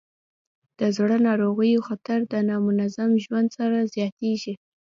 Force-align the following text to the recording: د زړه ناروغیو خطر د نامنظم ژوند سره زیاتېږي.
د 0.79 0.81
زړه 0.97 1.17
ناروغیو 1.27 1.85
خطر 1.87 2.19
د 2.33 2.33
نامنظم 2.49 3.09
ژوند 3.23 3.47
سره 3.57 3.77
زیاتېږي. 3.93 4.53